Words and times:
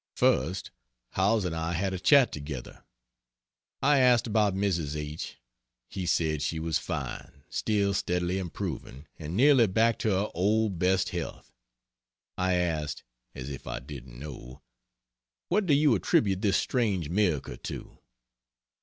First, 0.15 0.71
Howells 1.11 1.45
and 1.45 1.55
I 1.55 1.73
had 1.73 1.93
a 1.93 1.99
chat 1.99 2.31
together. 2.31 2.83
I 3.83 3.99
asked 3.99 4.25
about 4.25 4.55
Mrs. 4.55 4.95
H. 4.99 5.37
He 5.89 6.07
said 6.07 6.41
she 6.41 6.57
was 6.59 6.79
fine, 6.79 7.43
still 7.51 7.93
steadily 7.93 8.39
improving, 8.39 9.05
and 9.19 9.37
nearly 9.37 9.67
back 9.67 9.99
to 9.99 10.09
her 10.09 10.31
old 10.33 10.79
best 10.79 11.09
health. 11.09 11.51
I 12.35 12.53
asked 12.55 13.03
(as 13.35 13.51
if 13.51 13.67
I 13.67 13.77
didn't 13.77 14.17
know): 14.17 14.63
"What 15.49 15.67
do 15.67 15.73
you 15.75 15.93
attribute 15.93 16.41
this 16.41 16.57
strange 16.57 17.09
miracle 17.11 17.57
to?" 17.57 17.99